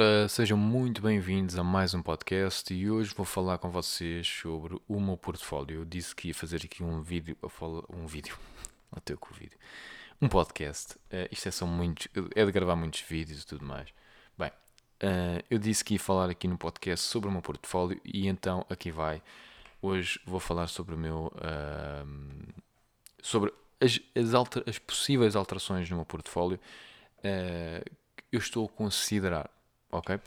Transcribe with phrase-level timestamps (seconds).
[0.00, 4.80] Ora, sejam muito bem-vindos a mais um podcast e hoje vou falar com vocês sobre
[4.86, 5.80] o meu portfólio.
[5.80, 7.36] Eu disse que ia fazer aqui um vídeo,
[7.90, 8.38] um vídeo,
[8.94, 9.58] até com o vídeo,
[10.22, 10.94] um podcast.
[10.94, 13.88] Uh, isto é só muitos, é de gravar muitos vídeos e tudo mais.
[14.38, 18.28] Bem, uh, eu disse que ia falar aqui no podcast sobre o meu portfólio e
[18.28, 19.20] então aqui vai.
[19.82, 22.52] Hoje vou falar sobre o meu, uh,
[23.20, 26.60] sobre as, as, alter, as, possíveis alterações no meu portfólio
[28.30, 29.50] eu estou a considerar
[29.90, 30.20] ok?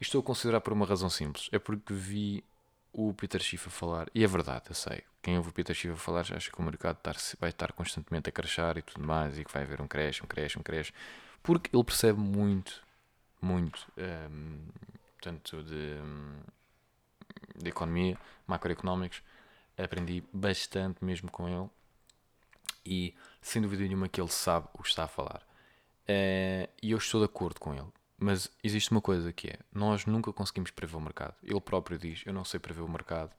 [0.00, 1.48] Estou a considerar por uma razão simples.
[1.52, 2.44] É porque vi
[2.92, 5.02] o Peter Schiff a falar, e é verdade, eu sei.
[5.20, 6.98] Quem ouve o Peter Schiff a falar acha que o mercado
[7.40, 10.26] vai estar constantemente a crescer e tudo mais, e que vai haver um crash, um
[10.26, 10.92] crash, um crash,
[11.42, 12.82] porque ele percebe muito,
[13.42, 14.58] muito, um,
[15.20, 15.96] tanto de,
[17.56, 18.16] de economia,
[18.46, 19.22] macroeconómicos.
[19.76, 21.68] Aprendi bastante mesmo com ele,
[22.86, 25.42] e sem dúvida nenhuma que ele sabe o que está a falar.
[26.04, 27.88] Uh, e eu estou de acordo com ele.
[28.18, 31.34] Mas existe uma coisa que é: nós nunca conseguimos prever o mercado.
[31.42, 33.34] Ele próprio diz: Eu não sei prever o mercado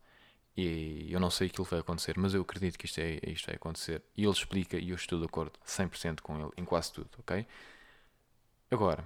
[0.57, 3.45] e eu não sei aquilo que vai acontecer, mas eu acredito que isto, é, isto
[3.47, 4.01] vai acontecer.
[4.15, 7.45] E ele explica e eu estou de acordo 100% com ele em quase tudo, ok?
[8.71, 9.05] Agora,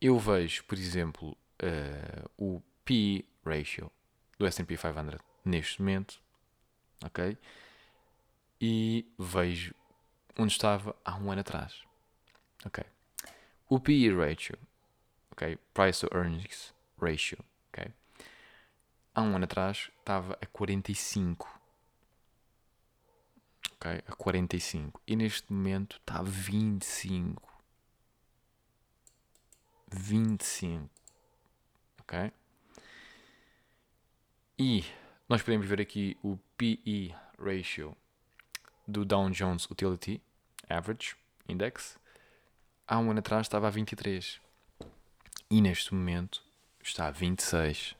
[0.00, 1.30] eu vejo, por exemplo,
[1.62, 3.90] uh, o PE ratio
[4.38, 6.20] do S&P 500 neste momento,
[7.04, 7.36] ok?
[8.60, 9.74] E vejo
[10.38, 11.82] onde estava há um ano atrás,
[12.64, 12.84] ok?
[13.72, 14.58] O PE ratio,
[15.30, 15.56] ok?
[15.72, 17.94] Price to earnings ratio, ok?
[19.14, 21.48] Há um ano atrás estava a 45.
[23.74, 24.02] Ok?
[24.08, 25.00] A 45.
[25.06, 27.48] E neste momento está a 25.
[29.92, 30.90] 25.
[32.00, 32.32] Ok?
[34.58, 34.84] E
[35.28, 37.96] nós podemos ver aqui o PE ratio
[38.84, 40.20] do Dow Jones Utility
[40.68, 41.14] Average
[41.48, 41.99] Index
[42.90, 44.40] há um ano atrás estava a 23
[45.48, 46.42] e neste momento
[46.82, 47.94] está a 26.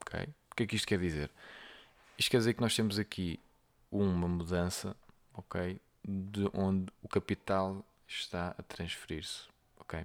[0.00, 0.20] Ok?
[0.50, 1.30] O que é que isto quer dizer?
[2.16, 3.38] Isto quer dizer que nós temos aqui
[3.92, 4.96] uma mudança,
[5.34, 5.78] ok?
[6.02, 10.02] De onde o capital está a transferir-se, ok?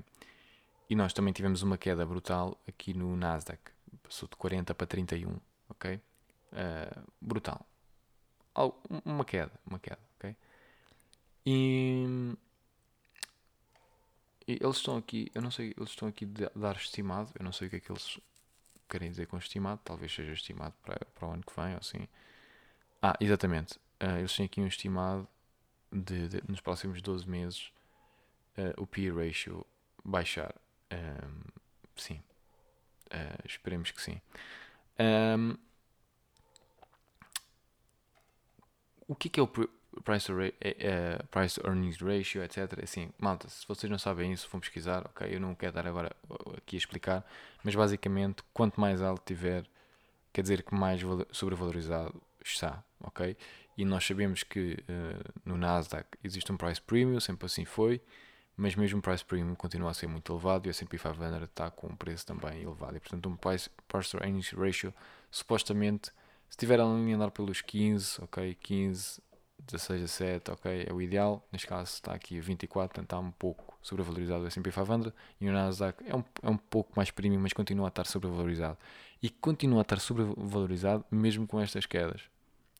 [0.90, 3.62] E nós também tivemos uma queda brutal aqui no Nasdaq,
[4.04, 5.40] passou de 40 para 31,
[5.70, 5.96] ok?
[6.52, 7.66] Uh, brutal.
[9.06, 10.36] Uma queda, uma queda, ok?
[11.46, 12.36] E
[14.62, 17.68] eles estão aqui, eu não sei, eles estão aqui a dar estimado, eu não sei
[17.68, 18.20] o que é que eles
[18.90, 22.08] querem dizer com estimado, talvez seja estimado para, para o ano que vem ou assim.
[23.02, 23.76] Ah, exatamente.
[24.02, 25.28] Uh, eles têm aqui um estimado
[25.92, 27.72] de, de nos próximos 12 meses
[28.58, 29.66] uh, o P ratio
[30.04, 30.54] baixar.
[30.92, 31.42] Um,
[31.96, 32.22] sim.
[33.08, 34.20] Uh, esperemos que sim.
[35.00, 35.56] Um,
[39.08, 39.48] o que é, que é o
[40.04, 42.84] price to, uh, price earnings ratio, etc.
[42.84, 45.28] Assim, malta, se vocês não sabem isso, vão pesquisar, ok?
[45.34, 46.16] Eu não quero dar agora
[46.58, 47.26] aqui a explicar,
[47.64, 49.66] mas basicamente, quanto mais alto tiver,
[50.34, 51.02] quer dizer que mais
[51.32, 53.36] sobrevalorizado está, ok?
[53.78, 58.02] E nós sabemos que uh, no Nasdaq existe um price premium, sempre assim foi,
[58.58, 61.72] mas mesmo o price premium continua a ser muito elevado e o S&P 500 está
[61.72, 62.98] com um preço também elevado.
[62.98, 64.94] E portanto, um price, price to earnings ratio,
[65.32, 66.10] supostamente,
[66.50, 69.22] se estiver a andar pelos 15, ok, 15
[69.72, 71.48] 16 a 7, ok, é o ideal.
[71.52, 75.48] Neste caso está aqui a 24, portanto está um pouco sobrevalorizado o S&P 500 e
[75.48, 78.78] o Nasdaq é um, é um pouco mais premium, mas continua a estar sobrevalorizado.
[79.22, 82.22] E continua a estar sobrevalorizado mesmo com estas quedas.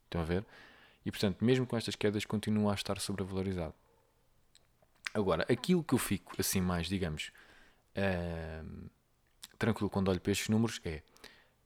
[0.04, 0.44] Estão a ver?
[1.04, 3.74] E portanto, mesmo com estas quedas, continua a estar sobrevalorizado.
[5.14, 7.32] Agora, aquilo que eu fico assim mais, digamos,
[9.58, 11.02] tranquilo quando olho para estes números é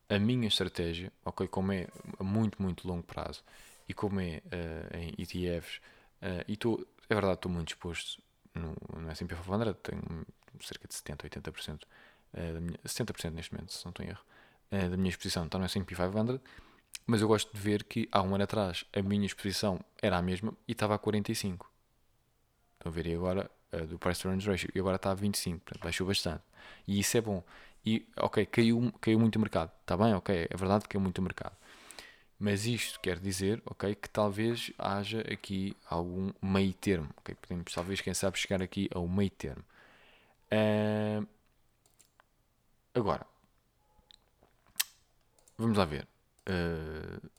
[0.09, 1.89] a minha estratégia, ok, como é
[2.19, 3.43] a muito, muito longo prazo,
[3.89, 5.81] e como é uh, em ETFs, uh,
[6.23, 8.23] eh, e estou, é verdade, estou muito exposto
[8.55, 10.27] no, no S&P 500, tenho
[10.61, 14.25] cerca de 70, 80%, uh, da minha, 70% neste momento, se não estou em erro,
[14.73, 16.41] uh, da minha exposição está no S&P 500,
[17.07, 20.23] mas eu gosto de ver que há um ano atrás a minha exposição era a
[20.23, 21.71] mesma e estava a 45.
[22.79, 23.51] Estão a ver, e agora,
[23.89, 26.43] do Price to Earnings Ratio, e agora está a 25, portanto baixou bastante.
[26.87, 27.45] E isso é bom.
[27.85, 31.19] E, ok, caiu, caiu muito o mercado, está bem, ok, é verdade que caiu muito
[31.19, 31.55] o mercado.
[32.39, 37.35] Mas isto quer dizer, ok, que talvez haja aqui algum meio termo, ok?
[37.37, 39.65] Podemos talvez, quem sabe, chegar aqui ao meio termo.
[40.53, 41.27] Uh,
[42.95, 43.27] agora,
[45.57, 46.07] vamos lá ver.
[46.49, 47.31] Uh,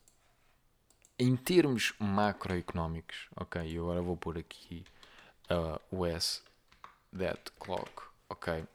[1.20, 4.84] em termos macroeconómicos, ok, e agora vou pôr aqui
[5.50, 6.42] uh, o S
[7.18, 7.92] that clock,
[8.30, 8.66] ok.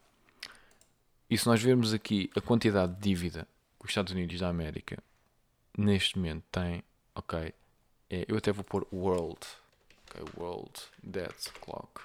[1.29, 3.47] E se nós vermos aqui a quantidade de dívida
[3.79, 5.03] que os Estados Unidos da América
[5.77, 6.83] neste momento têm,
[7.15, 7.55] ok,
[8.11, 9.41] é, eu até vou pôr world,
[10.09, 10.73] ok, world
[11.03, 12.03] debt clock.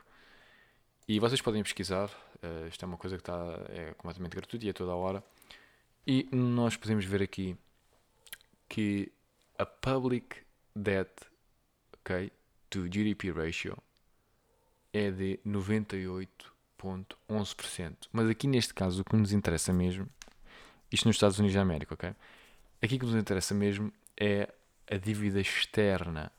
[1.08, 2.10] E vocês podem pesquisar,
[2.44, 3.36] uh, isto é uma coisa que está,
[3.70, 5.24] é completamente gratuita e é toda a hora.
[6.06, 7.56] E nós podemos ver aqui
[8.68, 9.12] que
[9.58, 10.44] a public
[10.76, 11.12] debt
[12.02, 12.30] okay,
[12.70, 13.78] to GDP ratio
[14.94, 17.96] é de 98,11%.
[18.12, 20.08] Mas aqui neste caso o que nos interessa mesmo,
[20.92, 22.14] isto nos Estados Unidos da América, ok?
[22.86, 24.48] Aqui que nos interessa mesmo é
[24.88, 26.32] a dívida externa,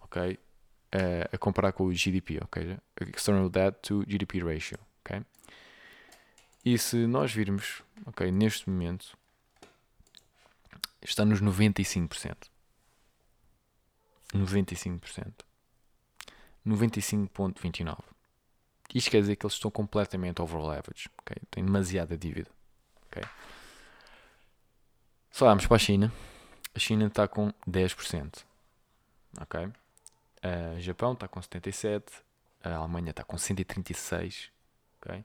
[0.00, 0.36] ok?
[0.90, 2.76] A, a comparar com o GDP, ok?
[3.02, 5.22] External debt to GDP ratio, ok?
[6.64, 9.16] E se nós virmos, ok, neste momento,
[11.00, 12.36] está nos 95%.
[14.34, 15.32] 95%.
[16.66, 17.98] 95,29%.
[18.92, 21.08] Isto quer dizer que eles estão completamente over leverage.
[21.22, 21.40] Okay?
[21.48, 22.50] Têm demasiada dívida.
[23.06, 23.22] Okay?
[25.38, 26.10] Olharmos para a China,
[26.74, 28.44] a China está com 10%.
[29.38, 29.66] Ok?
[29.66, 32.22] Uh, Japão está com 77%.
[32.64, 34.48] A Alemanha está com 136%.
[35.00, 35.24] Ok?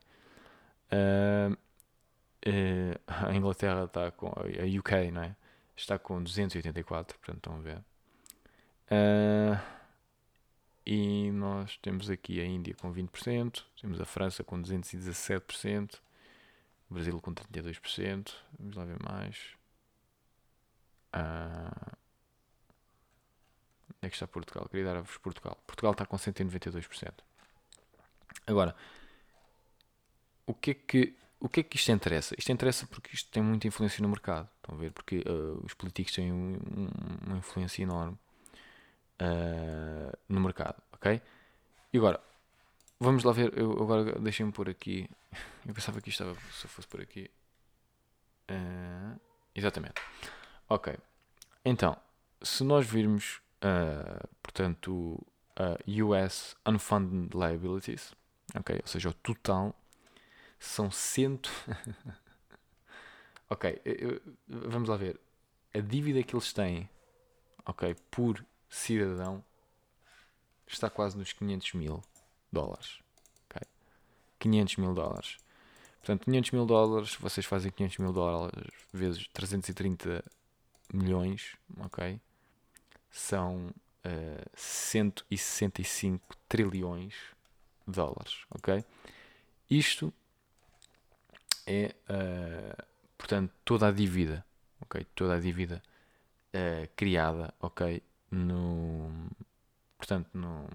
[0.92, 1.58] Uh,
[3.08, 4.28] a Inglaterra está com.
[4.28, 5.36] A UK, não é?
[5.78, 7.18] Está com 284.
[7.18, 7.81] Portanto, estão a ver.
[10.86, 15.96] E nós temos aqui a Índia com 20%, temos a França com 217%,
[16.90, 18.34] o Brasil com 32%.
[18.60, 19.61] Vamos lá ver mais.
[21.13, 21.92] Uh,
[23.90, 24.68] onde é que está Portugal?
[24.69, 25.58] Queria dar-vos Portugal.
[25.66, 27.13] Portugal está com 192%.
[28.48, 28.75] Agora,
[30.46, 32.36] o que é que, o que é que isto interessa?
[32.38, 34.50] Isto interessa porque isto tem muita influência no mercado.
[34.58, 34.92] Estão a ver?
[34.92, 36.90] Porque uh, os políticos têm um, um,
[37.28, 38.18] uma influência enorme
[39.22, 41.22] uh, no mercado, ok?
[41.94, 42.19] E agora,
[43.00, 45.10] vamos lá ver, eu agora deixem-me pôr aqui,
[45.66, 47.30] eu pensava que isto estava, se eu fosse por aqui,
[48.50, 49.19] uh,
[49.54, 50.02] exatamente,
[50.73, 50.97] ok,
[51.65, 51.97] então,
[52.41, 55.21] se nós virmos, uh, portanto,
[55.88, 58.13] US Unfunded Liabilities,
[58.56, 59.75] ok, ou seja, o total,
[60.57, 61.51] são cento...
[63.50, 65.19] ok, eu, vamos lá ver,
[65.73, 66.89] a dívida que eles têm,
[67.65, 69.44] ok, por cidadão
[70.65, 72.01] está quase nos 500 mil
[72.51, 73.00] dólares.
[73.50, 73.68] Okay?
[74.39, 75.38] 500 mil dólares.
[76.00, 80.23] Portanto, 500 mil dólares, vocês fazem 500 mil dólares vezes 330
[80.94, 82.20] milhões, ok?
[83.10, 83.68] São
[84.06, 87.14] uh, 165 trilhões
[87.88, 88.84] de dólares, ok?
[89.70, 90.14] Isto
[91.66, 92.84] é, uh,
[93.18, 94.46] portanto, toda a dívida,
[94.82, 95.06] ok?
[95.16, 95.82] Toda a dívida
[96.54, 98.02] uh, criada, ok?
[98.32, 99.12] no.
[99.98, 100.68] Portanto, no.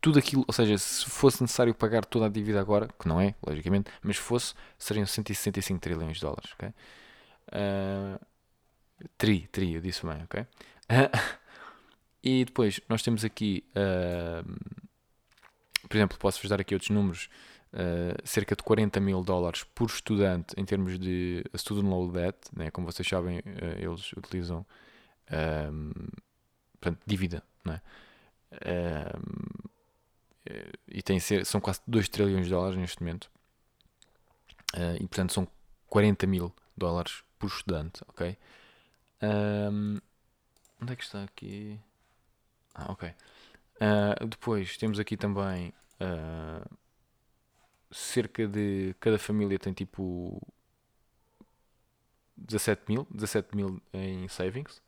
[0.00, 3.34] Tudo aquilo, ou seja, se fosse necessário pagar toda a dívida agora, que não é,
[3.46, 6.68] logicamente, mas fosse, seriam 165 trilhões de dólares, ok?
[7.48, 8.26] Uh,
[9.16, 10.46] tri, tri, eu disse bem, ok?
[12.22, 14.44] E depois, nós temos aqui, uh,
[15.88, 17.28] por exemplo, posso-vos dar aqui outros números,
[17.72, 22.68] Uh, cerca de 40 mil dólares por estudante em termos de student loan debt, né?
[22.68, 23.42] como vocês sabem, uh,
[23.78, 24.66] eles utilizam
[26.80, 27.80] portanto, dívida, não é?
[30.88, 33.30] E tem ser, são quase 2 trilhões de dólares neste momento.
[34.96, 35.46] E portanto são
[35.86, 38.36] 40 mil dólares por estudante, ok?
[39.22, 39.98] Um,
[40.80, 41.78] onde é que está aqui?
[42.74, 43.12] Ah, ok.
[43.80, 46.76] Uh, depois temos aqui também uh,
[47.90, 50.40] cerca de cada família tem tipo
[52.36, 54.82] 17 mil, 17 mil em savings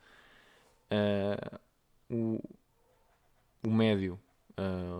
[0.90, 1.58] uh,
[2.10, 2.38] o,
[3.64, 4.20] o médio,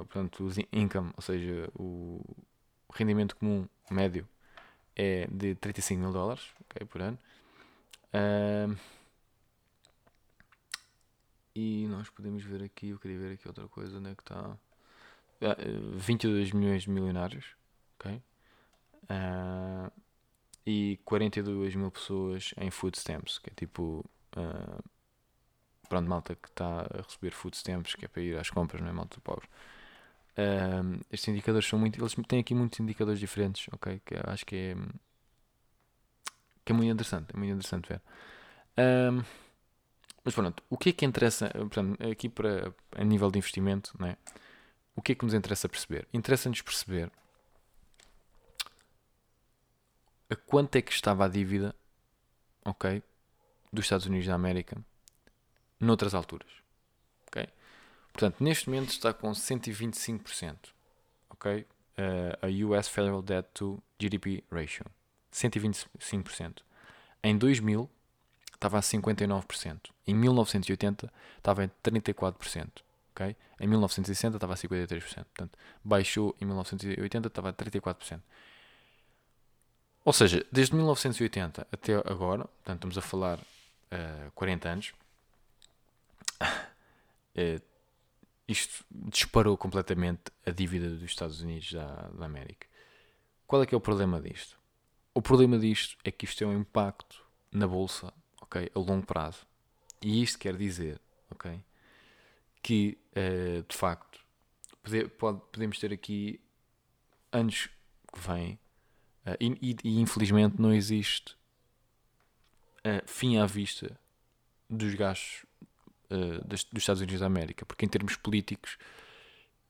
[0.08, 2.22] portanto, o income, ou seja, o
[2.92, 4.26] rendimento comum médio
[4.96, 7.18] é de 35 mil dólares okay, por ano.
[11.54, 14.56] E nós podemos ver aqui, eu queria ver aqui outra coisa, onde é que está?
[15.40, 17.56] Uh, 22 milhões de milionários,
[17.99, 18.23] ok?
[19.04, 19.92] Uh,
[20.64, 24.04] e 42 mil pessoas em food stamps, que é tipo
[24.37, 24.82] uh,
[25.88, 28.88] pronto, malta que está a receber food stamps, que é para ir às compras, não
[28.88, 29.47] é malta pobre.
[30.38, 32.00] Um, estes indicadores são muito.
[32.00, 34.00] Eles têm aqui muitos indicadores diferentes, ok?
[34.04, 34.76] Que acho que é.
[36.64, 37.35] que é muito interessante.
[37.35, 38.00] É muito interessante ver.
[38.78, 39.23] Um,
[40.25, 44.09] mas pronto, o que é que interessa, portanto, aqui para, a nível de investimento, não
[44.09, 44.17] é?
[44.95, 46.07] o que é que nos interessa perceber?
[46.12, 47.11] Interessa-nos perceber
[50.31, 51.75] a quanto é que estava a dívida
[52.64, 53.02] ok,
[53.73, 54.83] dos Estados Unidos da América
[55.81, 56.50] noutras alturas.
[57.26, 57.49] ok?
[58.12, 60.57] Portanto, neste momento está com 125%.
[61.31, 61.67] ok?
[61.93, 64.87] Uh, a US Federal Debt to GDP Ratio.
[65.33, 66.62] 125%.
[67.23, 67.91] Em 2000
[68.55, 69.91] estava a 59%.
[70.06, 72.68] Em 1980 estava em 34%.
[73.12, 73.37] Okay?
[73.61, 75.00] Em 1960 estava a 53%.
[75.25, 78.21] Portanto, baixou em 1980 estava a 34%.
[80.04, 84.92] Ou seja, desde 1980 até agora, portanto estamos a falar uh, 40 anos,
[86.40, 87.62] uh,
[88.49, 92.66] isto disparou completamente a dívida dos Estados Unidos da, da América.
[93.47, 94.59] Qual é que é o problema disto?
[95.14, 99.47] O problema disto é que isto tem um impacto na bolsa, ok, a longo prazo.
[100.02, 101.62] E isto quer dizer, ok,
[102.62, 104.21] que uh, de facto
[104.82, 106.40] pode, pode, podemos ter aqui
[107.32, 107.68] anos
[108.12, 108.59] que vêm
[109.26, 111.37] uh, e, e, e, infelizmente não existe
[112.85, 113.99] uh, fim à vista
[114.71, 115.44] dos gastos
[116.44, 118.76] dos, dos, Estados Unidos da América, porque em termos políticos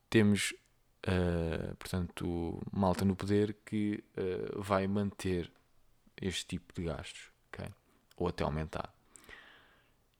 [0.09, 0.53] temos
[1.79, 4.03] portanto malta no poder que
[4.57, 5.49] vai manter
[6.21, 7.69] este tipo de gastos okay?
[8.17, 8.93] ou até aumentar.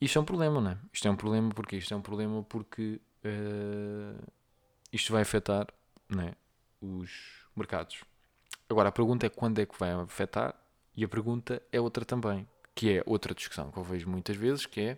[0.04, 0.78] Isto é um problema, não é?
[0.92, 4.32] Isto é um problema porque isto é um problema porque uh,
[4.92, 5.68] isto vai afetar
[6.10, 6.36] não é?
[6.82, 8.04] os mercados.
[8.70, 10.56] Agora a pergunta é quando é que vai afetar
[10.94, 12.46] e a pergunta é outra também,
[12.76, 14.98] que é outra discussão que eu vejo muitas vezes, que é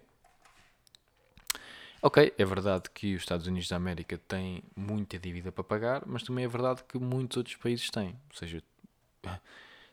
[2.02, 6.24] Ok, é verdade que os Estados Unidos da América têm muita dívida para pagar, mas
[6.24, 8.10] também é verdade que muitos outros países têm.
[8.30, 8.62] Ou seja,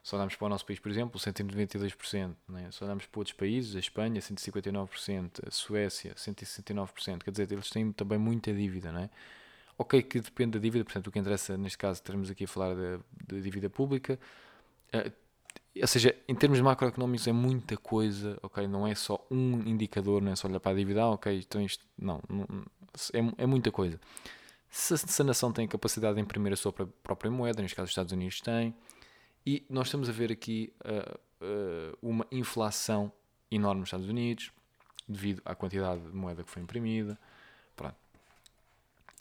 [0.03, 2.69] se olharmos para o nosso país, por exemplo, 192%, né?
[2.73, 7.93] se olharmos para outros países, a Espanha, 159%, a Suécia, 169%, quer dizer, eles têm
[7.93, 9.11] também muita dívida, não é?
[9.79, 12.75] Ok, que depende da dívida, portanto, o que interessa neste caso, estaremos aqui a falar
[12.75, 12.99] da,
[13.41, 14.19] dívida pública,
[14.93, 15.13] uh,
[15.81, 18.67] ou seja, em termos macroeconómicos é muita coisa, ok?
[18.67, 21.63] Não é só um indicador, não é só olhar para a dívida, ah, ok, então
[21.63, 22.45] isto, não, não
[23.15, 23.99] é, é muita coisa.
[24.69, 27.85] Se, se a nação tem a capacidade de imprimir a sua própria moeda, neste caso
[27.85, 28.75] os Estados Unidos têm,
[29.47, 33.13] e nós estamos a ver aqui uh, uh, uma inflação
[33.51, 34.51] enorme nos Estados Unidos,
[35.07, 37.19] devido à quantidade de moeda que foi imprimida.
[37.77, 37.97] Pronto.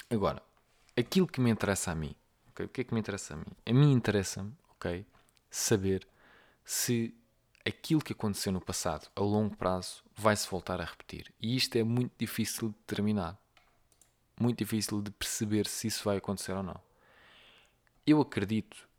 [0.10, 0.42] Agora,
[0.96, 2.16] aquilo que me interessa a mim,
[2.52, 2.66] okay?
[2.66, 3.46] o que é que me interessa a mim?
[3.66, 5.06] A mim interessa-me okay,
[5.50, 6.08] saber
[6.64, 7.14] se
[7.66, 11.34] aquilo que aconteceu no passado, a longo prazo, vai se voltar a repetir.
[11.40, 13.38] E isto é muito difícil de determinar.
[14.40, 16.80] Muito difícil de perceber se isso vai acontecer ou não.
[18.06, 18.90] Eu acredito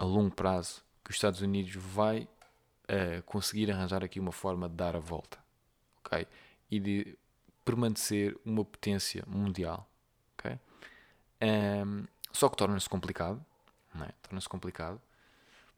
[0.00, 4.74] a longo prazo que os Estados Unidos vai uh, conseguir arranjar aqui uma forma de
[4.74, 5.38] dar a volta,
[6.02, 6.26] ok?
[6.70, 7.18] E de
[7.66, 9.86] permanecer uma potência mundial,
[10.38, 10.58] ok?
[11.42, 13.44] Um, só que torna-se complicado,
[13.94, 14.12] não é?
[14.22, 15.00] Torna-se complicado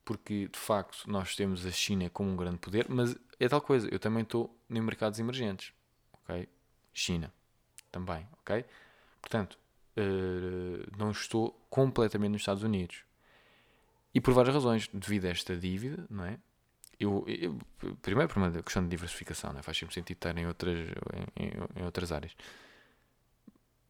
[0.04, 3.88] porque de facto nós temos a China como um grande poder, mas é tal coisa,
[3.90, 5.72] eu também estou em mercados emergentes,
[6.12, 6.48] ok?
[6.92, 7.32] China
[7.90, 8.64] também, ok?
[9.20, 9.58] Portanto,
[9.96, 13.04] uh, não estou completamente nos Estados Unidos,
[14.14, 16.38] e por várias razões, devido a esta dívida, não é?
[17.00, 17.58] Eu, eu,
[18.00, 19.62] primeiro por uma questão de diversificação, não é?
[19.62, 20.88] faz sempre sentido estar em outras,
[21.36, 22.36] em, em, outras áreas.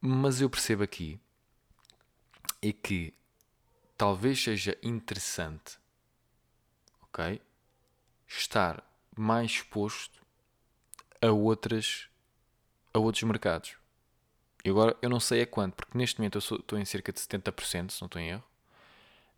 [0.01, 1.21] Mas eu percebo aqui
[2.63, 3.13] é que
[3.99, 5.79] talvez seja interessante,
[7.03, 7.41] ok?
[8.27, 8.83] Estar
[9.17, 10.25] mais exposto
[11.21, 12.09] a outras
[12.95, 13.77] a outros mercados.
[14.65, 17.19] E agora eu não sei a quanto, porque neste momento eu estou em cerca de
[17.19, 18.52] 70%, se não estou em erro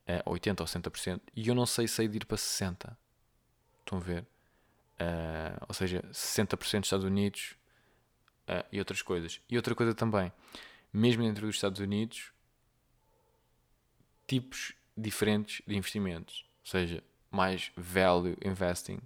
[0.09, 2.97] uh, 80% ou 60%, e eu não sei se ir para 60%.
[3.81, 4.23] Estão a ver?
[4.95, 7.57] Uh, ou seja, 60% dos Estados Unidos
[8.49, 9.41] uh, e outras coisas.
[9.49, 10.33] E outra coisa também,
[10.93, 12.33] mesmo dentro dos Estados Unidos,
[14.27, 16.47] tipos diferentes de investimentos.
[16.65, 19.01] Ou seja, mais value investing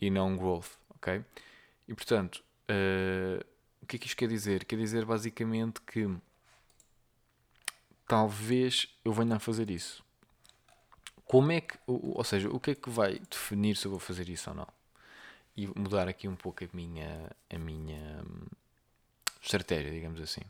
[0.00, 1.24] e não growth, ok?
[1.86, 3.44] E portanto, uh,
[3.82, 4.64] o que é que isto quer dizer?
[4.64, 6.08] Quer dizer basicamente que
[8.06, 10.04] talvez eu venha a fazer isso.
[11.24, 14.28] Como é que, ou seja, o que é que vai definir se eu vou fazer
[14.28, 14.68] isso ou não?
[15.56, 18.46] E mudar aqui um pouco a minha, a minha hum,
[19.42, 20.42] estratégia, digamos assim.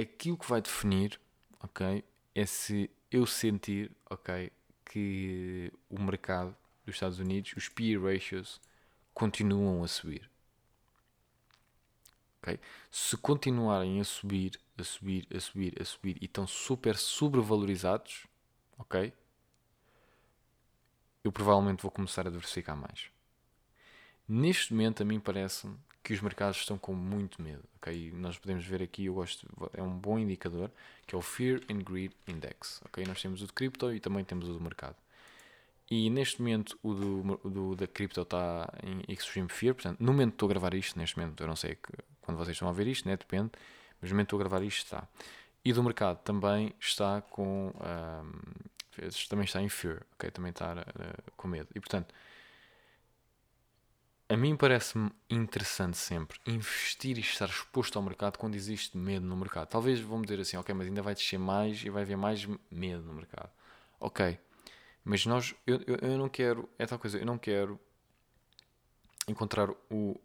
[0.00, 1.20] Aquilo que vai definir,
[1.60, 2.02] ok,
[2.34, 4.50] é se eu sentir, ok,
[4.84, 8.60] que o mercado dos Estados Unidos, os PE ratios,
[9.12, 10.28] continuam a subir.
[12.44, 12.60] Okay?
[12.90, 18.26] Se continuarem a subir, a subir, a subir, a subir e estão super sobrevalorizados,
[18.78, 19.14] ok?
[21.24, 23.10] Eu provavelmente vou começar a diversificar mais.
[24.28, 27.64] Neste momento, a mim parece-me que os mercados estão com muito medo.
[27.76, 28.12] ok?
[28.12, 30.70] Nós podemos ver aqui, eu gosto, é um bom indicador,
[31.06, 32.82] que é o Fear and Greed Index.
[32.84, 33.06] ok?
[33.06, 34.96] Nós temos o de cripto e também temos o do mercado.
[35.90, 39.74] E neste momento o do, do da cripto está em Extreme Fear.
[39.74, 42.38] Portanto, no momento que estou a gravar isto, neste momento, eu não sei que, quando
[42.38, 43.16] vocês estão a ver isto, né?
[43.16, 43.50] depende,
[44.00, 45.06] mas no momento que estou a gravar isto está.
[45.64, 47.72] E do mercado também está com.
[47.74, 48.32] Um,
[49.28, 50.30] também está em fear, ok?
[50.30, 51.68] Também está uh, com medo.
[51.74, 52.14] E portanto,
[54.28, 59.36] a mim parece-me interessante sempre investir e estar exposto ao mercado quando existe medo no
[59.36, 59.68] mercado.
[59.68, 63.02] Talvez vão dizer assim, ok, mas ainda vai descer mais e vai haver mais medo
[63.04, 63.50] no mercado.
[64.00, 64.38] Ok,
[65.04, 67.78] mas nós, eu, eu, eu não quero, é tal coisa, eu não quero
[69.28, 70.20] encontrar o,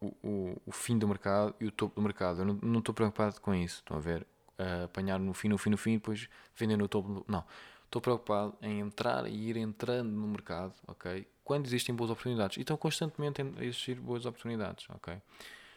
[0.00, 2.40] o, o, o fim do mercado e o topo do mercado.
[2.40, 3.76] Eu não, não estou preocupado com isso.
[3.76, 4.26] Estão a ver?
[4.58, 7.24] Uh, apanhar no fim, no fim, no fim e depois vender no topo.
[7.28, 7.44] Não.
[7.84, 11.26] Estou preocupado em entrar e ir entrando no mercado, ok?
[11.42, 12.56] Quando existem boas oportunidades.
[12.56, 15.20] E estão constantemente a existir boas oportunidades, ok?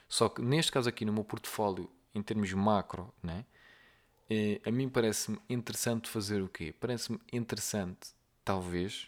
[0.07, 3.45] Só que neste caso aqui, no meu portfólio, em termos macro, né?
[4.29, 6.73] Eh, a mim parece-me interessante fazer o quê?
[6.79, 8.13] Parece-me interessante,
[8.43, 9.07] talvez,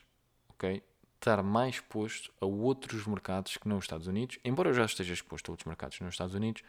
[0.49, 0.81] ok?
[1.15, 4.37] Estar mais exposto a outros mercados que não os Estados Unidos.
[4.43, 6.61] Embora eu já esteja exposto a outros mercados nos Estados Unidos,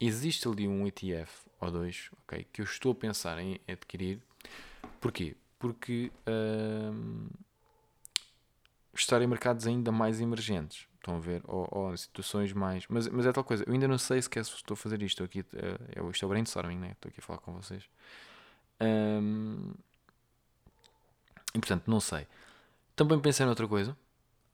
[0.00, 2.46] existe ali um ETF ou dois, ok?
[2.52, 4.20] Que eu estou a pensar em adquirir.
[5.00, 5.36] Porquê?
[5.58, 7.28] Porque hum,
[8.94, 10.86] estar em mercados ainda mais emergentes.
[10.96, 11.42] Estão a ver?
[11.46, 12.84] Ou, ou em situações mais.
[12.88, 13.64] Mas, mas é tal coisa.
[13.66, 15.22] Eu ainda não sei sequer se estou a fazer isto.
[15.22, 16.92] Estou aqui, uh, isto é o brainstorming, né?
[16.92, 17.84] Estou aqui a falar com vocês.
[18.80, 19.72] Um,
[21.56, 22.26] e portanto, não sei.
[22.94, 23.96] Também pensei noutra coisa.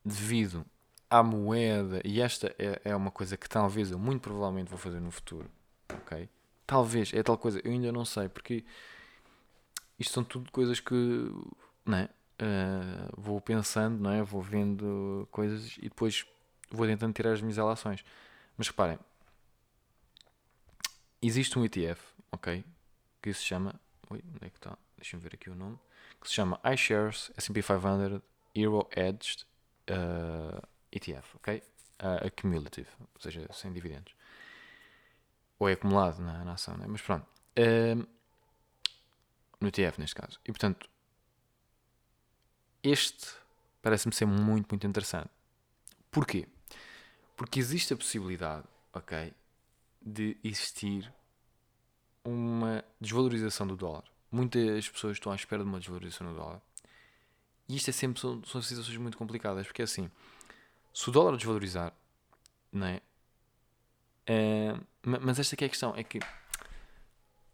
[0.04, 0.64] Devido
[1.11, 5.00] à moeda, e esta é, é uma coisa que talvez eu muito provavelmente vou fazer
[5.00, 5.50] no futuro.
[5.92, 6.28] Ok?
[6.66, 8.64] Talvez, é tal coisa, eu ainda não sei, porque
[9.99, 10.94] isto são tudo coisas que.
[11.85, 12.09] Não é?
[12.40, 14.23] Uh, vou pensando, não é?
[14.23, 16.25] vou vendo coisas e depois
[16.71, 18.04] vou tentando tirar as minhas relações.
[18.56, 18.99] Mas reparem,
[21.21, 22.64] existe um ETF, ok?
[23.21, 23.75] Que se chama.
[24.09, 24.76] Onde é que está?
[24.97, 25.78] Deixa-me ver aqui o nome.
[26.23, 28.23] Que se chama iShares SP 500
[28.55, 29.45] Euro Edged
[29.91, 30.62] uh, eh,
[30.93, 31.62] ETF, ok?
[32.00, 34.15] Uh, accumulative, ou seja, sem dividendos.
[35.58, 36.87] Ou é acumulado na, na ação, né?
[36.89, 37.26] Mas pronto.
[37.58, 38.06] Uh,
[39.61, 40.39] no ETF, neste caso.
[40.45, 40.89] E portanto,
[42.82, 43.26] este
[43.80, 45.30] parece-me ser muito, muito interessante.
[46.11, 46.47] Porquê?
[47.37, 49.32] Porque existe a possibilidade, ok,
[50.00, 51.13] de existir
[52.25, 54.04] uma desvalorização do dólar.
[54.32, 56.60] Muitas pessoas estão à espera de uma desvalorização do dólar.
[57.68, 60.10] E isto é sempre, são, são situações muito complicadas, porque é assim,
[60.92, 61.92] se o dólar desvalorizar,
[62.73, 63.00] não é?
[64.26, 66.18] é mas esta é a questão, é que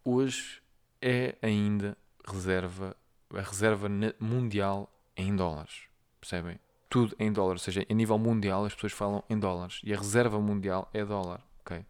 [0.05, 0.63] hoje
[1.03, 2.97] é ainda reserva,
[3.35, 3.89] a reserva
[4.21, 5.83] mundial em dólares.
[6.21, 6.59] Percebem?
[6.89, 7.63] Tudo em dólares.
[7.63, 9.81] Ou seja, a nível mundial as pessoas falam em dólares.
[9.85, 11.43] E a reserva mundial é dólar.
[11.61, 11.85] ok?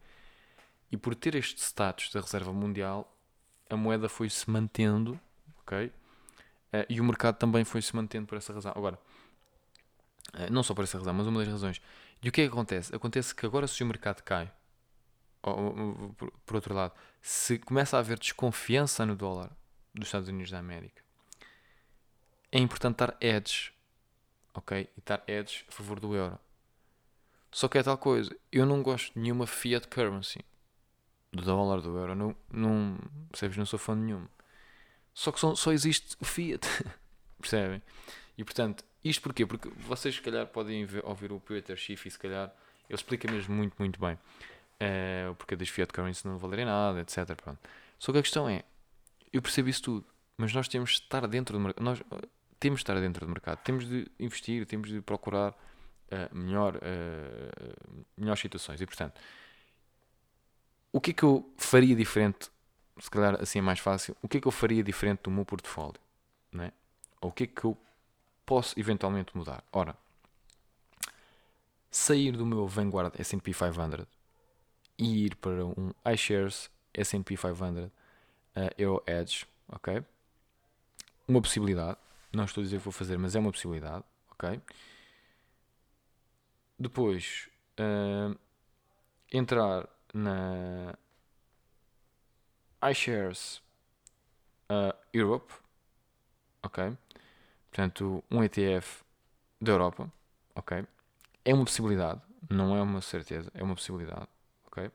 [0.90, 3.16] E por ter este status da reserva mundial,
[3.68, 5.18] a moeda foi-se mantendo.
[5.60, 5.86] ok?
[5.86, 8.72] Uh, e o mercado também foi-se mantendo por essa razão.
[8.74, 8.98] Agora,
[10.34, 11.80] uh, não só por essa razão, mas uma das razões.
[12.22, 12.94] E o que é que acontece?
[12.94, 14.50] Acontece que agora se o mercado cai,
[15.42, 19.50] ou, por, por outro lado, se começa a haver desconfiança no dólar
[19.94, 21.02] dos Estados Unidos da América,
[22.50, 23.72] é importante estar edge,
[24.54, 24.88] ok?
[24.96, 26.38] E estar edge a favor do euro.
[27.50, 30.44] Só que é tal coisa, eu não gosto de nenhuma fiat currency,
[31.32, 32.98] do dólar, do euro, não, não,
[33.30, 33.56] percebes?
[33.56, 34.30] Não sou fã de nenhuma.
[35.14, 36.66] Só que só, só existe o fiat,
[37.40, 37.82] percebem?
[38.36, 39.44] E portanto, isto porquê?
[39.44, 42.52] Porque vocês se calhar podem ver, ouvir o Peter Schiff e se calhar
[42.88, 44.18] ele explica mesmo muito, muito bem
[44.78, 47.34] uh, porquê das fiat currency não valerem nada, etc.
[47.36, 47.58] Pronto.
[47.98, 48.64] Só que a questão é,
[49.32, 51.84] eu percebo isso tudo, mas nós temos de estar dentro do mercado.
[51.84, 52.02] Nós
[52.58, 58.04] temos de estar dentro do mercado, temos de investir, temos de procurar uh, melhor, uh,
[58.16, 58.80] melhores situações.
[58.80, 59.20] E portanto,
[60.98, 62.50] o que é que eu faria diferente?
[62.98, 64.16] Se calhar assim é mais fácil.
[64.20, 66.00] O que é que eu faria diferente do meu portfólio?
[66.52, 66.72] Né?
[67.20, 67.78] Ou o que é que eu
[68.44, 69.62] posso eventualmente mudar?
[69.72, 69.96] Ora,
[71.88, 74.06] sair do meu Vanguard S&P 500
[74.98, 77.90] e ir para um iShares S&P 500 uh,
[78.76, 80.02] Euro Edge, ok?
[81.28, 81.96] Uma possibilidade.
[82.32, 84.60] Não estou a dizer que vou fazer, mas é uma possibilidade, ok?
[86.76, 88.36] Depois, uh,
[89.32, 90.94] entrar na
[92.90, 93.62] iShares
[94.70, 95.52] uh, Europe,
[96.62, 96.96] ok?
[97.70, 99.02] Portanto, um ETF
[99.60, 100.10] da Europa,
[100.54, 100.84] ok?
[101.44, 104.28] É uma possibilidade, não é uma certeza, é uma possibilidade,
[104.66, 104.90] ok?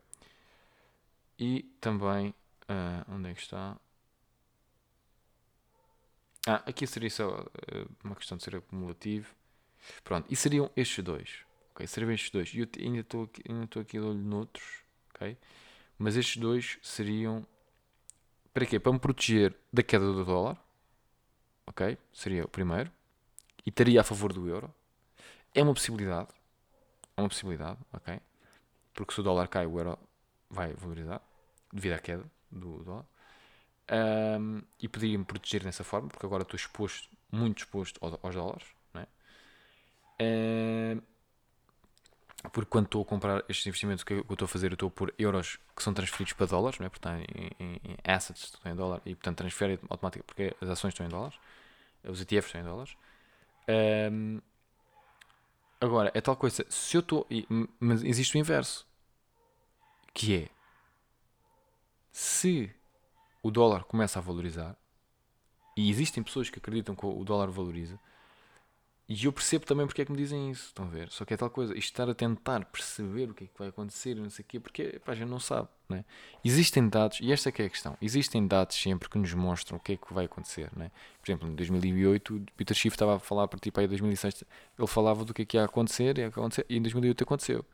[1.39, 2.29] E também,
[2.69, 3.77] uh, onde é que está?
[6.45, 9.33] Ah, aqui seria só uh, uma questão de ser acumulativo.
[10.03, 11.39] Pronto, e seriam estes dois.
[11.71, 12.53] Ok, seriam estes dois.
[12.53, 14.82] E eu ainda estou aqui, ainda estou aqui de olho noutros.
[15.97, 17.45] Mas estes dois seriam.
[18.53, 18.79] Para quê?
[18.79, 20.57] Para me proteger da queda do dólar.
[21.65, 21.97] Ok?
[22.11, 22.91] Seria o primeiro.
[23.65, 24.73] e estaria a favor do euro.
[25.53, 26.29] É uma possibilidade.
[27.15, 28.19] É uma possibilidade, ok?
[28.93, 29.97] Porque se o dólar cai, o euro
[30.49, 31.21] vai valorizar
[31.71, 33.05] devido à queda do dólar.
[33.91, 38.65] Um, e poderia-me proteger dessa forma, porque agora estou exposto, muito exposto aos, dólares.
[38.93, 39.07] Não é?
[40.21, 41.01] Um,
[42.51, 44.71] porque quando estou a comprar estes investimentos, o que eu estou a fazer?
[44.71, 46.89] Eu estou a pôr euros que são transferidos para dólares, não é?
[46.89, 50.93] portanto, em, em, em assets estão em dólar e portanto transfere automaticamente, porque as ações
[50.93, 51.39] estão em dólares,
[52.03, 52.97] os ETFs estão em dólares.
[54.11, 54.41] Um,
[55.79, 57.27] agora, é tal coisa, se eu estou.
[57.79, 58.85] Mas existe o inverso,
[60.13, 60.49] que é
[62.11, 62.69] se
[63.41, 64.75] o dólar começa a valorizar,
[65.75, 67.99] e existem pessoas que acreditam que o dólar valoriza,
[69.07, 71.09] e eu percebo também porque é que me dizem isso, estão a ver?
[71.09, 73.67] Só que é tal coisa, isto estar a tentar perceber o que é que vai
[73.67, 76.05] acontecer, não sei o quê, porque pá, a gente não sabe, né?
[76.43, 79.77] Existem dados, e esta é que é a questão, existem dados sempre que nos mostram
[79.77, 80.89] o que é que vai acontecer, né?
[81.21, 84.45] Por exemplo, em 2008, o Peter Schiff estava a falar para aí 2006,
[84.79, 87.65] ele falava do que é que ia acontecer, ia acontecer, e em 2008 aconteceu.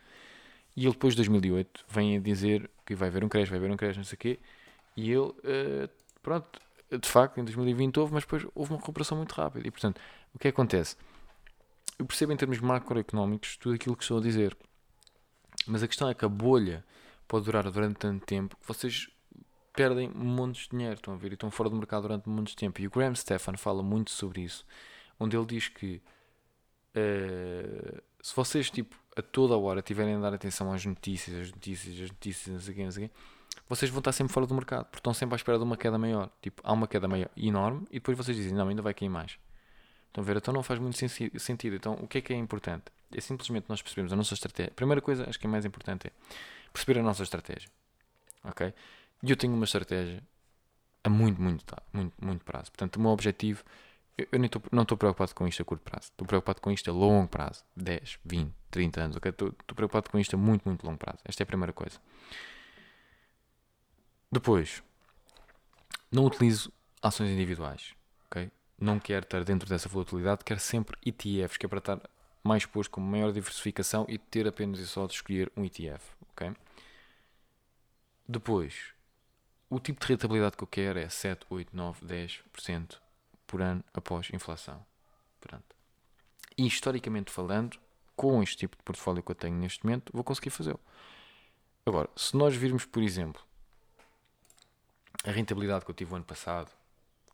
[0.76, 3.72] E ele depois de 2008 vem a dizer que vai haver um crash, vai haver
[3.72, 4.40] um crash, não sei o quê,
[4.96, 5.90] e ele, uh,
[6.24, 6.60] pronto,
[6.92, 9.68] de facto, em 2020 houve, mas depois houve uma recuperação muito rápida.
[9.68, 10.02] E portanto,
[10.34, 10.96] o que acontece?
[12.00, 14.58] Eu percebo em termos macroeconómicos tudo aquilo que estou a dizer.
[15.68, 16.84] Mas a questão é que a bolha
[17.28, 19.10] pode durar durante tanto tempo que vocês
[19.74, 21.32] perdem montes de dinheiro, estão a ver?
[21.32, 22.82] E estão fora do mercado durante montes de tempo.
[22.82, 24.66] E o Graham Stefan fala muito sobre isso,
[25.20, 26.02] onde ele diz que
[26.96, 31.96] uh, se vocês, tipo, a toda hora tiverem a dar atenção às notícias, às notícias,
[31.96, 33.14] às notícias, não sei quê, não sei quê,
[33.68, 35.98] vocês vão estar sempre fora do mercado, porque estão sempre à espera de uma queda
[35.98, 36.30] maior.
[36.42, 39.38] Tipo, há uma queda maior enorme e depois vocês dizem, não, ainda vai cair mais.
[40.10, 40.38] Estão a ver?
[40.38, 41.76] Então não faz muito sentido.
[41.76, 42.86] Então o que é que é importante?
[43.16, 44.72] É simplesmente nós percebemos a nossa estratégia.
[44.72, 46.12] A primeira coisa, acho que é mais importante, é
[46.74, 47.70] perceber a nossa estratégia.
[48.44, 48.74] Ok?
[49.24, 50.22] E eu tenho uma estratégia
[51.04, 52.72] a muito, muito, muito, muito prazo.
[52.72, 53.64] Portanto, o meu objetivo,
[54.18, 56.08] eu, nem tô, não estou preocupado com isto a curto prazo.
[56.08, 57.64] Estou preocupado com isto a longo prazo.
[57.76, 59.16] 10, 20, 30 anos.
[59.18, 59.30] Ok?
[59.30, 61.20] Estou preocupado com isto a muito, muito longo prazo.
[61.26, 62.00] Esta é a primeira coisa.
[64.32, 64.84] Depois,
[66.12, 67.94] não utilizo ações individuais.
[68.26, 68.52] Ok?
[68.80, 72.02] Não quer estar dentro dessa volatilidade, quer sempre ETFs, que é para estar
[72.44, 76.04] mais exposto com maior diversificação e ter apenas e só de escolher um ETF.
[76.32, 76.54] Okay?
[78.28, 78.94] Depois,
[79.70, 82.98] o tipo de rentabilidade que eu quero é 7, 8, 9, 10%
[83.46, 84.86] por ano após inflação.
[85.42, 85.76] Pronto.
[86.58, 87.78] E historicamente falando,
[88.16, 90.80] com este tipo de portfólio que eu tenho neste momento, vou conseguir fazê-lo.
[91.86, 93.42] Agora, se nós virmos, por exemplo,
[95.24, 96.72] a rentabilidade que eu tive o ano passado,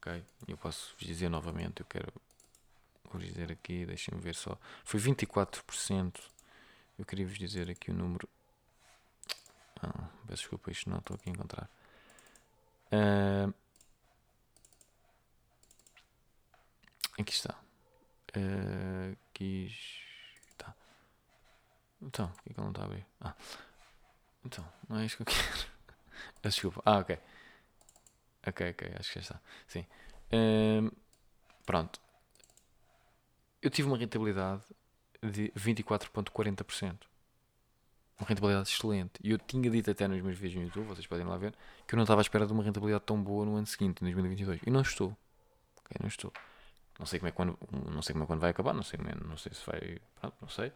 [0.06, 0.24] ok?
[0.48, 2.14] Eu posso vos dizer novamente, eu quero
[3.12, 4.58] vou dizer aqui, deixem-me ver só.
[4.84, 6.20] Foi 24%.
[6.98, 8.28] Eu queria vos dizer aqui o número.
[9.82, 11.70] Ah, peço desculpa, isto não estou aqui a encontrar.
[12.92, 13.54] Uh,
[17.20, 17.56] aqui está.
[18.36, 19.72] Uh, aqui
[20.50, 20.74] está.
[22.02, 23.06] Então, por que, que ele não está a abrir?
[23.22, 23.36] Ah,
[24.46, 25.76] então, não é isso que eu quero.
[26.42, 26.82] Desculpa.
[26.86, 27.20] Ah, ok.
[28.48, 29.42] Ok, ok, acho que já está.
[29.68, 29.86] Sim.
[30.32, 30.92] Um,
[31.66, 32.00] pronto.
[33.62, 34.64] Eu tive uma rentabilidade
[35.22, 37.00] de 24,40%.
[38.20, 39.14] Uma rentabilidade excelente.
[39.24, 41.54] E eu tinha dito até nos meus vídeos no YouTube, vocês podem lá ver,
[41.88, 44.06] que eu não estava à espera de uma rentabilidade tão boa no ano seguinte, em
[44.06, 44.62] 2022.
[44.66, 45.18] E não estou.
[45.78, 46.32] Ok, não estou.
[46.98, 47.58] Não sei como é quando,
[47.92, 50.00] não sei como é quando vai acabar, não sei, não sei se vai.
[50.20, 50.72] Pronto, não sei.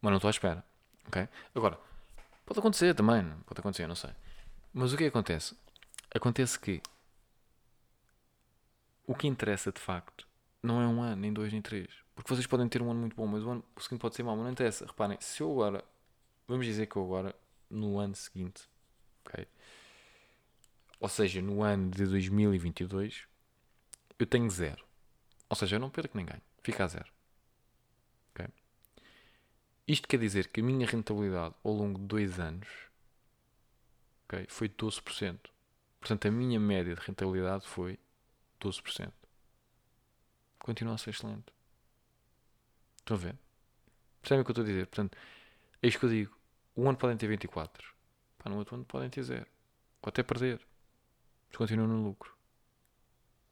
[0.00, 0.64] Mas não estou à espera.
[1.08, 1.28] Ok?
[1.54, 1.78] Agora,
[2.46, 4.10] pode acontecer também, pode acontecer, não sei.
[4.72, 5.56] Mas o que acontece?
[6.14, 6.80] Acontece que
[9.08, 10.28] o que interessa de facto
[10.62, 11.88] não é um ano, nem dois, nem três.
[12.14, 14.22] Porque vocês podem ter um ano muito bom, mas o ano o seguinte pode ser
[14.22, 14.84] mau, mas não interessa.
[14.84, 15.82] Reparem, se eu agora,
[16.46, 17.34] vamos dizer que eu agora,
[17.70, 18.68] no ano seguinte,
[19.24, 19.48] ok?
[21.00, 23.24] Ou seja, no ano de 2022,
[24.18, 24.84] eu tenho zero.
[25.48, 27.10] Ou seja, eu não perco nem ganho, fica a zero.
[28.34, 28.46] ok?
[29.86, 32.68] Isto quer dizer que a minha rentabilidade ao longo de dois anos
[34.26, 35.38] okay, foi 12%.
[35.98, 37.98] Portanto, a minha média de rentabilidade foi
[38.60, 39.12] 12%.
[40.58, 41.52] Continua a ser excelente.
[42.98, 43.36] Estão a ver?
[44.20, 44.86] Percebem o que eu estou a dizer?
[44.86, 45.16] Portanto,
[45.82, 46.36] é isto que eu digo.
[46.76, 47.94] Um ano podem ter 24.
[48.38, 49.46] Pá, no outro ano podem ter zero.
[50.02, 50.60] Ou até perder.
[51.48, 52.36] Mas continuam no lucro.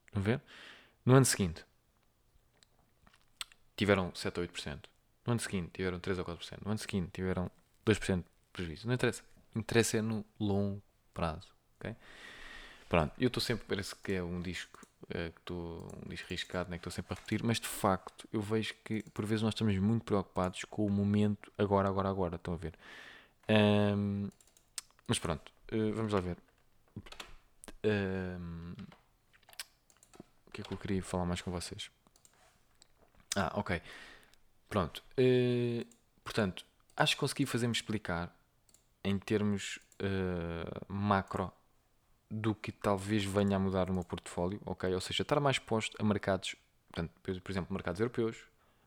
[0.07, 0.43] Estão a ver?
[1.05, 1.65] No ano seguinte,
[3.77, 4.85] tiveram 7 ou 8%.
[5.25, 6.59] No ano seguinte, tiveram 3 ou 4%.
[6.65, 7.51] No ano seguinte, tiveram
[7.85, 8.87] 2% de prejuízo.
[8.87, 9.23] Não interessa.
[9.55, 10.83] Interessa é no longo
[11.15, 11.49] prazo.
[11.79, 11.97] ok?
[12.89, 16.79] Pronto, eu estou sempre, parece que é um disco que estou um disco riscado, né,
[16.79, 19.77] que estou sempre a repetir, mas de facto eu vejo que por vezes nós estamos
[19.79, 22.75] muito preocupados com o momento agora, agora, agora, estão a ver.
[23.49, 24.29] Um,
[25.07, 26.37] mas pronto, uh, vamos lá ver.
[27.85, 28.75] Um,
[30.47, 31.91] o que é que eu queria falar mais com vocês?
[33.37, 33.81] Ah, ok.
[34.69, 35.03] Pronto.
[35.19, 35.87] Uh,
[36.25, 36.65] portanto,
[36.97, 38.35] acho que consegui fazer-me explicar
[39.05, 41.53] em termos uh, macro
[42.31, 44.93] do que talvez venha a mudar no meu portfólio, ok?
[44.93, 46.57] Ou seja, estar mais exposto a mercados,
[46.93, 48.37] portanto, por exemplo, mercados europeus,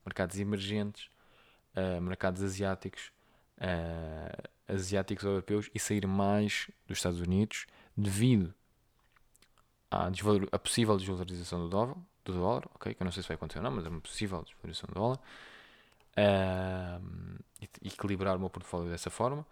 [0.05, 1.09] mercados emergentes,
[1.75, 3.11] uh, mercados asiáticos,
[3.57, 8.53] uh, asiáticos ou europeus e sair mais dos Estados Unidos devido
[9.89, 10.07] à,
[10.51, 12.93] à possível desvalorização do dólar, do dólar, ok?
[12.93, 14.95] Que eu não sei se vai acontecer ou não, mas é uma possível desvalorização do
[14.95, 15.19] dólar.
[16.17, 17.39] Uh,
[17.81, 19.45] equilibrar o meu portfólio dessa forma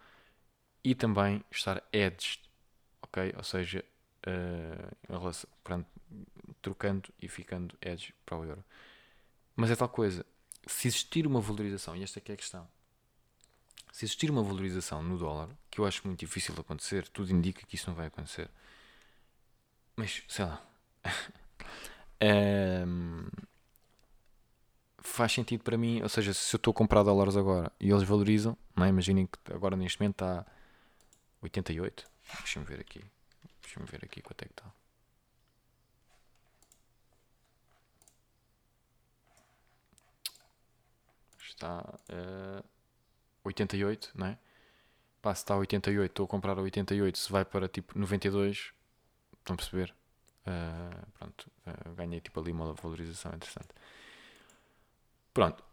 [0.84, 2.42] e também estar edged,
[3.36, 3.84] Ou seja,
[4.28, 5.88] uh, relação, pronto,
[6.62, 8.64] trocando e ficando edge para o euro.
[9.56, 10.26] Mas é tal coisa,
[10.66, 12.68] se existir uma valorização, e esta é, é a questão,
[13.92, 17.66] se existir uma valorização no dólar, que eu acho muito difícil de acontecer, tudo indica
[17.66, 18.50] que isso não vai acontecer.
[19.96, 20.62] Mas, sei lá.
[22.86, 23.28] um,
[25.00, 28.04] faz sentido para mim, ou seja, se eu estou a comprar dólares agora e eles
[28.04, 28.90] valorizam, não é?
[28.90, 30.46] imaginem que agora neste momento está
[31.42, 32.06] 88.
[32.40, 33.04] Deixa-me ver aqui.
[33.62, 34.72] Deixa-me ver aqui quanto é que está.
[41.40, 42.64] Está uh,
[43.44, 44.38] 88, não é?
[45.22, 48.72] Pá, se está a 88, estou a comprar a 88, se vai para tipo 92,
[49.40, 49.94] estão a perceber?
[50.46, 53.70] Uh, pronto, uh, ganhei tipo ali uma valorização interessante.
[55.34, 55.64] Pronto,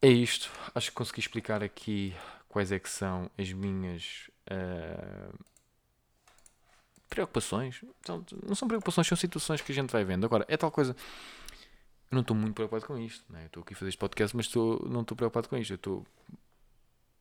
[0.00, 0.50] é isto.
[0.74, 2.14] Acho que consegui explicar aqui
[2.48, 5.38] quais é que são as minhas uh,
[7.12, 7.84] preocupações.
[8.00, 10.24] Então, não são preocupações, são situações que a gente vai vendo.
[10.24, 10.96] Agora, é tal coisa.
[12.10, 13.24] Eu não estou muito preocupado com isto.
[13.30, 13.46] Né?
[13.46, 15.72] Estou aqui a fazer este podcast, mas estou, não estou preocupado com isto.
[15.72, 16.06] Eu estou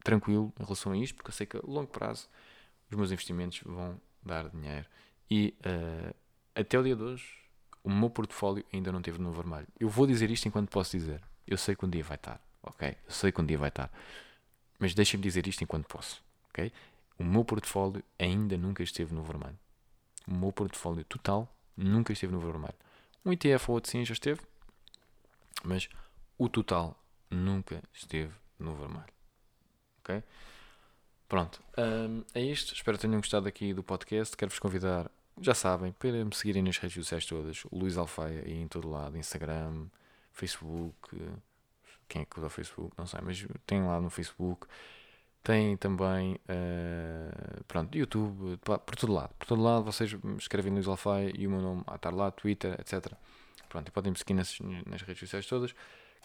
[0.03, 2.29] tranquilo em relação a isto, porque eu sei que a longo prazo
[2.89, 4.85] os meus investimentos vão dar dinheiro.
[5.29, 6.15] E uh,
[6.55, 7.25] até o dia de hoje,
[7.83, 9.67] o meu portfólio ainda não teve no vermelho.
[9.79, 11.21] Eu vou dizer isto enquanto posso dizer.
[11.45, 12.89] Eu sei que um dia vai estar, ok?
[12.89, 13.91] Eu sei que um dia vai estar.
[14.79, 16.71] Mas deixem-me dizer isto enquanto posso, ok?
[17.17, 19.57] O meu portfólio ainda nunca esteve no vermelho.
[20.31, 22.73] O meu portfólio total nunca esteve no vermelho.
[23.25, 24.39] Um ETF ou outro sim já esteve,
[25.61, 25.89] mas
[26.37, 26.97] o total
[27.29, 29.13] nunca esteve no vermelho.
[29.99, 30.23] Ok?
[31.27, 32.73] Pronto, um, é isto.
[32.73, 34.37] Espero que tenham gostado aqui do podcast.
[34.37, 37.63] Quero-vos convidar, já sabem, para me seguirem nas redes sociais todas.
[37.69, 39.87] Luís Alfaia aí em todo lado, Instagram,
[40.31, 41.19] Facebook,
[42.07, 44.65] quem é que usa o Facebook, não sei, mas tem lá no Facebook.
[45.43, 49.33] Tem também, uh, pronto, YouTube, por todo lado.
[49.39, 52.79] Por todo lado vocês escrevem Luís Alfaia e o meu nome a estar lá, Twitter,
[52.79, 53.11] etc.
[53.67, 55.73] Pronto, e podem me seguir nas, nas redes sociais todas.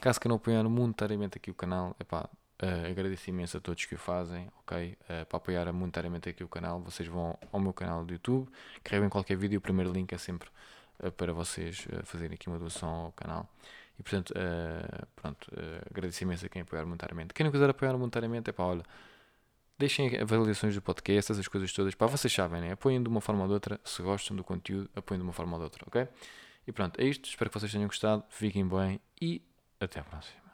[0.00, 2.28] Caso que não apoiaram monetariamente aqui o canal, epá,
[2.62, 4.98] uh, agradeço imenso a todos que o fazem, ok?
[5.02, 8.48] Uh, para apoiar monetariamente aqui o canal, vocês vão ao meu canal do YouTube,
[8.84, 10.48] carregam qualquer vídeo, o primeiro link é sempre
[11.00, 13.48] uh, para vocês fazerem aqui uma doação ao canal.
[13.98, 17.32] E portanto, uh, pronto, uh, agradeço imenso a quem apoiar monetariamente.
[17.32, 18.82] Quem não quiser apoiar monetariamente, é pá, olha,
[19.78, 21.94] deixem avaliações do podcast, essas coisas todas.
[21.94, 22.72] Pá, vocês sabem, né?
[22.72, 23.80] Apoiem de uma forma ou de outra.
[23.84, 26.08] Se gostam do conteúdo, apoiem de uma forma ou de outra, ok?
[26.66, 27.28] E pronto, é isto.
[27.28, 28.24] Espero que vocês tenham gostado.
[28.28, 29.42] Fiquem bem e
[29.80, 30.46] até a próxima.